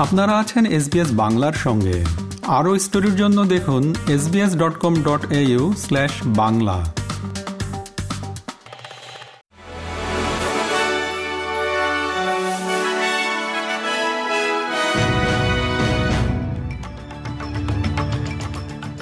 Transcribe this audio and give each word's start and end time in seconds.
আপনারা 0.00 0.38
আছেন 0.38 0.66
এসবিএস 0.66 1.08
বাংলার 1.12 1.52
সঙ্গে। 1.52 2.04
আরও 2.46 2.78
স্টোরির 2.78 3.16
জন্য 3.16 3.44
দেখুন 3.44 3.94
SBS 4.08 4.56
dot 4.56 4.78
com 4.78 4.94
dot 5.02 5.32
au 5.32 5.74
slash 5.78 6.10
Bangla. 6.26 6.92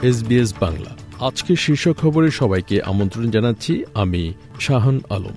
SBS 0.02 0.54
Bangla. 0.60 0.96
আজকে 1.20 1.56
শীর্ষ 1.56 1.88
খবরে 1.88 2.30
সবাইকে 2.30 2.82
আমন্ত্রণ 2.82 3.30
জানাচ্ছি 3.30 3.84
আমি 3.94 4.32
শাহান 4.60 5.00
আলম। 5.10 5.36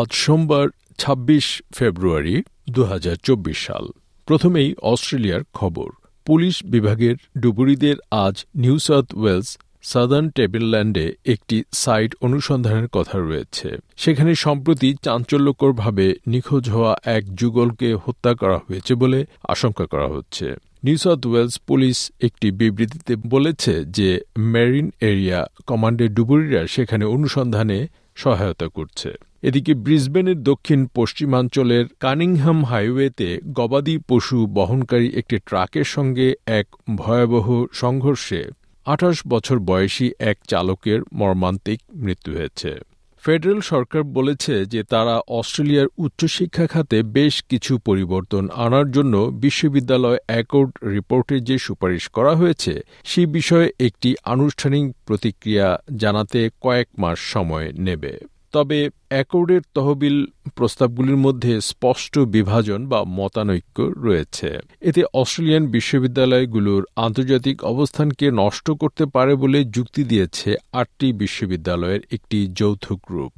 আজ 0.00 0.12
সোমবার 0.12 0.68
২৬ 0.98 1.62
ফেব্রুয়ারি 1.74 2.42
দু 2.70 2.84
হাজার 2.84 3.16
চব্বিশ 3.22 3.66
সাল। 3.66 3.88
প্রথমেই 4.30 4.74
অস্ট্রেলিয়ার 4.82 5.40
খবর। 5.52 5.90
পুলিশ 6.24 6.64
বিভাগের 6.64 7.16
ডুবুরিদের 7.38 7.96
আজ 8.10 8.44
নিউ 8.54 8.78
সাউথ 8.78 9.14
ওয়েলস 9.14 9.58
সাদার্ন 9.82 10.30
টেবিলল্যান্ডে 10.30 11.14
একটি 11.26 11.62
সাইট 11.72 12.14
অনুসন্ধানের 12.20 12.88
কথা 12.88 13.18
রয়েছে। 13.18 13.68
সেখানে 13.96 14.34
সম্প্রতি 14.34 14.96
চাঞ্চল্যকরভাবে 15.02 16.14
নিখোঁজ 16.26 16.70
হওয়া 16.70 16.96
এক 17.04 17.34
যুগলকে 17.34 17.94
হত্যা 17.94 18.34
করা 18.34 18.56
হয়েছে 18.56 18.94
বলে 18.94 19.26
আশঙ্কা 19.48 19.86
করা 19.86 20.08
হচ্ছে। 20.08 20.54
নিউ 20.84 20.96
সাউথ 20.96 21.26
ওয়েলস 21.26 21.58
পুলিশ 21.58 22.12
একটি 22.20 22.50
বিবৃতিতে 22.50 23.16
বলেছে 23.16 23.84
যে 23.84 24.20
মেরিন 24.38 24.92
এরিয়া 25.00 25.46
কমান্ডের 25.66 26.14
ডুবুরিরা 26.14 26.66
সেখানে 26.66 27.04
অনুসন্ধানে 27.04 27.88
সহায়তা 28.16 28.68
করছে। 28.68 29.10
এদিকে 29.42 29.74
ব্রিসবেনের 29.74 30.42
দক্ষিণ 30.42 30.86
পশ্চিমাঞ্চলের 30.94 31.84
কানিংহাম 32.00 32.64
হাইওয়েতে 32.64 33.28
গবাদি 33.52 33.98
পশু 34.08 34.46
বহনকারী 34.46 35.08
একটি 35.10 35.36
ট্রাকের 35.46 35.84
সঙ্গে 35.84 36.34
এক 36.46 36.66
ভয়াবহ 36.96 37.64
সংঘর্ষে 37.72 38.40
আঠাশ 38.86 39.16
বছর 39.28 39.58
বয়সী 39.58 40.10
এক 40.18 40.36
চালকের 40.48 41.00
মর্মান্তিক 41.12 41.80
মৃত্যু 41.94 42.30
হয়েছে। 42.32 42.89
ফেডারেল 43.24 43.60
সরকার 43.60 44.02
বলেছে 44.02 44.54
যে 44.66 44.80
তারা 44.82 45.14
অস্ট্রেলিয়ার 45.28 45.92
উচ্চশিক্ষা 45.98 46.66
খাতে 46.66 47.02
বেশ 47.02 47.34
কিছু 47.48 47.72
পরিবর্তন 47.78 48.48
আনার 48.56 48.90
জন্য 48.90 49.14
বিশ্ববিদ্যালয় 49.44 50.18
অ্যাকর্ড 50.26 50.70
রিপোর্টে 50.94 51.36
যে 51.40 51.56
সুপারিশ 51.58 52.08
করা 52.08 52.32
হয়েছে, 52.34 52.80
সে 53.04 53.22
বিষয়ে 53.26 53.68
একটি 53.80 54.10
আনুষ্ঠানিক 54.24 54.84
প্রতিক্রিয়া 55.06 55.68
জানাতে 55.96 56.40
কয়েক 56.60 56.88
মাস 56.98 57.18
সময় 57.18 57.72
নেবে। 57.78 58.12
তবে 58.52 58.90
অ্যাকর্ডের 59.08 59.60
তহবিল 59.74 60.26
প্রস্তাবগুলির 60.54 61.16
মধ্যে 61.16 61.60
স্পষ্ট 61.60 62.18
বিভাজন 62.18 62.86
বা 62.86 63.04
মতানৈক্য 63.04 63.82
রয়েছে। 63.96 64.58
এতে 64.80 65.02
অস্ট্রেলিয়ান 65.14 65.66
বিশ্ববিদ্যালয়গুলোর 65.66 66.82
আন্তর্জাতিক 66.96 67.64
অবস্থানকে 67.64 68.30
নষ্ট 68.30 68.70
করতে 68.70 69.04
পারে 69.06 69.34
বলে 69.34 69.64
যুক্তি 69.64 70.04
দিয়েছে 70.04 70.56
আটটি 70.72 71.12
বিশ্ববিদ্যালয়ের 71.12 72.00
একটি 72.12 72.48
যৌথ 72.54 72.92
গ্রুপ। 72.92 73.32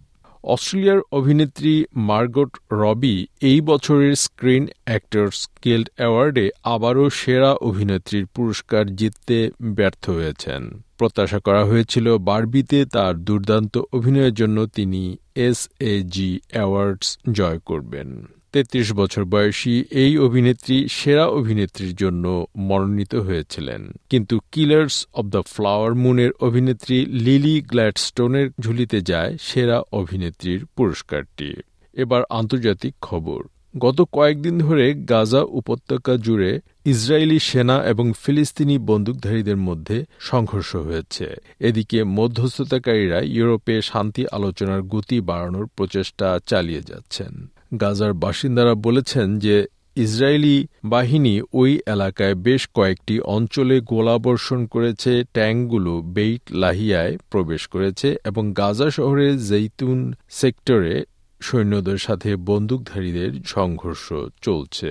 অস্ট্রেলিয়ার 0.45 1.01
অভিনেত্রী 1.13 1.85
মার্গট 1.97 2.57
রবি 2.73 3.27
এই 3.41 3.61
বছরের 3.61 4.15
স্ক্রিন 4.15 4.67
অ্যাক্টর্স 4.85 5.49
গিল্ড 5.65 5.89
অ্যাওয়ার্ডে 5.97 6.51
আবারও 6.65 7.11
সেরা 7.11 7.53
অভিনেত্রীর 7.53 8.27
পুরস্কার 8.27 8.97
জিততে 8.97 9.51
ব্যর্থ 9.63 10.11
হয়েছেন। 10.11 10.63
প্রত্যাশা 11.03 11.39
করা 11.39 11.65
হয়েছিল 11.65 12.19
বারবিতে 12.19 12.85
তার 12.85 13.15
দুর্দান্ত 13.17 13.79
অভিনয়ের 13.93 14.35
জন্য 14.35 14.67
তিনি 14.67 15.17
এস 15.35 15.69
এ 15.81 16.03
জি 16.03 16.41
অ্যাওয়ার্ডস 16.51 17.19
জয় 17.33 17.59
করবেন। 17.59 18.09
তেত্রিশ 18.53 18.93
বছর 18.93 19.25
বয়সী 19.25 19.85
এই 19.91 20.19
অভিনেত্রী 20.19 20.89
সেরা 20.89 21.27
অভিনেত্রীর 21.27 21.95
জন্য 21.95 22.47
মনোনীত 22.57 23.15
হয়েছিলেন। 23.15 23.91
কিন্তু 24.11 24.41
কিলার্স 24.53 25.07
অব 25.15 25.27
দ্য 25.29 25.43
ফ্লাওয়ার 25.43 25.95
মুনের 25.95 26.31
অভিনেত্রী 26.41 27.07
লিলি 27.07 27.61
গ্ল্যাডস্টোনের 27.61 28.51
ঝুলিতে 28.61 29.01
যায় 29.01 29.37
সেরা 29.41 29.83
অভিনেত্রীর 29.93 30.67
পুরস্কারটি। 30.77 31.55
এবার 31.93 32.23
আন্তর্জাতিক 32.31 32.95
খবর। 33.01 33.43
গত 33.75 33.99
কয়েকদিন 34.13 34.59
ধরে 34.59 34.95
গাজা 34.95 35.43
উপত্যকা 35.43 36.17
জুড়ে 36.17 36.61
ইসরায়েলি 36.85 37.39
সেনা 37.39 37.77
এবং 37.85 38.13
ফিলিস্তিনি 38.13 38.79
বন্দুকধারীদের 38.79 39.57
মধ্যে 39.57 40.05
সংঘর্ষ 40.19 40.77
হয়েছে। 40.77 41.27
এদিকে 41.61 42.05
মধ্যস্থতাকারীরা 42.05 43.19
ইউরোপে 43.23 43.83
শান্তি 43.83 44.27
আলোচনার 44.33 44.83
গতি 44.83 45.21
বাড়ানোর 45.21 45.67
প্রচেষ্টা 45.77 46.39
চালিয়ে 46.47 46.83
যাচ্ছেন। 46.83 47.33
গাজার 47.81 48.13
বাসিন্দারা 48.15 48.75
বলেছেন 48.75 49.39
যে 49.39 49.67
ইসরায়েলি 49.97 50.67
বাহিনী 50.85 51.43
ওই 51.53 51.81
এলাকায় 51.87 52.35
বেশ 52.35 52.69
কয়েকটি 52.75 53.21
অঞ্চলে 53.21 53.81
গোলাবর্ষণ 53.81 54.67
করেছে, 54.67 55.25
ট্যাঙ্কগুলো 55.33 56.01
বেইট 56.01 56.43
লাহিয়ায় 56.53 57.19
প্রবেশ 57.31 57.67
করেছে 57.67 58.17
এবং 58.25 58.53
গাজা 58.53 58.91
শহরের 58.91 59.35
জেইতুন 59.45 60.13
সেক্টরে 60.29 61.05
সৈন্যদের 61.43 61.99
সাথে 61.99 62.37
বন্দুকধারীদের 62.37 63.33
সংঘর্ষ 63.47 64.07
চলছে। 64.43 64.91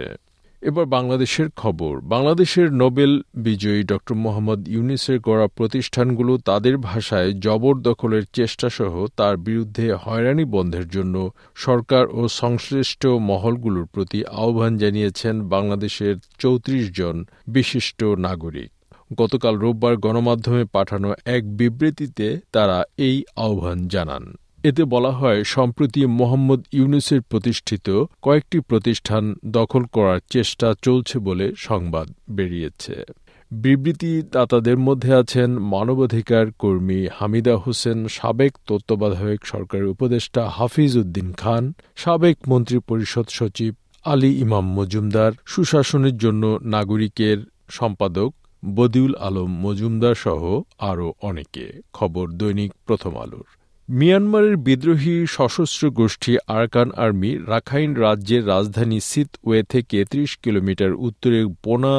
এবার 0.61 0.85
বাংলাদেশের 0.85 1.49
খবর। 1.55 1.99
বাংলাদেশের 1.99 2.73
নোবেল 2.73 3.21
বিজয়ী 3.35 3.83
ড. 3.83 3.91
মোহাম্মদ 4.15 4.67
ইউনিসের 4.67 5.19
গড়া 5.19 5.47
প্রতিষ্ঠানগুলো 5.47 6.37
তাদের 6.37 6.77
ভাষায় 6.77 7.33
জবরদখলের 7.33 8.23
চেষ্টাসহ 8.33 9.07
তার 9.17 9.37
বিরুদ্ধে 9.37 9.93
হয়রানি 9.93 10.45
বন্ধের 10.45 10.87
জন্য 10.87 11.31
সরকার 11.55 12.05
ও 12.11 12.27
সংশ্লিষ্ট 12.27 13.05
মহলগুলোর 13.05 13.85
প্রতি 13.85 14.25
আহ্বান 14.25 14.77
জানিয়েছেন 14.77 15.35
বাংলাদেশের 15.47 16.15
চৌত্রিশ 16.39 16.85
জন 16.97 17.25
বিশিষ্ট 17.47 18.03
নাগরিক। 18.03 18.71
গতকাল 19.17 19.55
রোববার 19.57 19.95
গণমাধ্যমে 19.97 20.65
পাঠানো 20.65 21.13
এক 21.25 21.57
বিবৃতিতে 21.57 22.27
তারা 22.51 22.83
এই 22.97 23.23
আহ্বান 23.35 23.87
জানান। 23.87 24.23
এতে 24.63 24.83
বলা 24.83 25.11
হয়, 25.11 25.43
সম্প্রতি 25.43 26.05
মোহাম্মদ 26.05 26.65
ইউনুসের 26.71 27.21
প্রতিষ্ঠিত 27.21 28.03
কয়েকটি 28.21 28.59
প্রতিষ্ঠান 28.59 29.35
দখল 29.45 29.83
করার 29.83 30.19
চেষ্টা 30.29 30.73
চলছে 30.81 31.19
বলে 31.19 31.53
সংবাদ 31.57 32.13
বেরিয়েছে। 32.29 33.03
বিবৃতি 33.51 34.07
বিবৃতিদাতাদের 34.07 34.77
মধ্যে 34.77 35.13
আছেন 35.13 35.59
মানবাধিকার 35.59 36.51
কর্মী 36.51 37.07
হামিদা 37.15 37.57
হোসেন, 37.57 38.07
সাবেক 38.07 38.57
তত্ত্বাবধায়ক 38.67 39.45
সরকারের 39.45 39.87
উপদেষ্টা 39.87 40.49
হাফিজ 40.49 40.97
উদ্দিন 40.97 41.33
খান, 41.33 41.73
সাবেক 41.95 42.37
মন্ত্রী 42.47 42.79
পরিষদ 42.79 43.25
সচিব 43.29 43.75
আলী 44.05 44.39
ইমাম 44.39 44.73
মজুমদার, 44.73 45.31
সুশাসনের 45.45 46.17
জন্য 46.17 46.59
নাগরিকের 46.61 47.37
সম্পাদক 47.69 48.33
বদিউল 48.75 49.15
আলম 49.15 49.61
মজুমদার 49.61 50.15
সহ 50.15 50.61
আরও 50.79 51.13
অনেকে। 51.21 51.81
খবর 51.93 52.29
দৈনিক 52.29 52.73
প্রথম 52.85 53.17
আলোর। 53.17 53.60
মিয়ানমারের 53.89 54.55
বিদ্রোহী 54.57 55.15
সশস্ত্র 55.27 55.83
গোষ্ঠী 55.91 56.33
আরকান 56.47 56.89
আর্মি 56.95 57.31
রাখাইন 57.47 57.91
রাজ্যের 57.95 58.47
রাজধানী 58.47 58.99
সিতওয়ে 58.99 59.61
থেকে 59.63 59.97
ত্রিশ 60.05 60.31
কিলোমিটার 60.37 60.93
উত্তরে 60.93 61.39
বোনা 61.63 61.95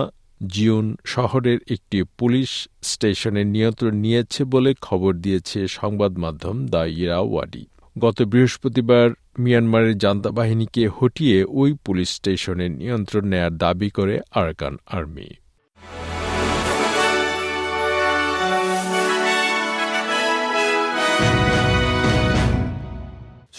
জিওন 0.47 0.87
শহরের 1.05 1.59
একটি 1.71 1.99
পুলিশ 2.19 2.51
স্টেশনের 2.83 3.47
নিয়ন্ত্রণ 3.47 3.95
নিয়েছে 3.95 4.43
বলে 4.45 4.71
খবর 4.81 5.13
দিয়েছে 5.15 5.59
সংবাদ 5.69 6.13
মাধ্যম 6.19 6.57
দ্য 6.67 6.83
ইরাওয়াডি। 7.03 7.63
গত 7.97 8.19
বৃহস্পতিবার 8.23 9.07
মিয়ানমারের 9.39 9.99
জান্তা 9.99 10.31
বাহিনীকে 10.31 10.83
হটিয়ে 10.97 11.39
ওই 11.51 11.71
পুলিশ 11.85 12.09
স্টেশনের 12.09 12.71
নিয়ন্ত্রণ 12.71 13.25
নেয়ার 13.25 13.55
দাবি 13.57 13.89
করে 13.91 14.15
আরকান 14.31 14.75
আর্মি। 14.87 15.29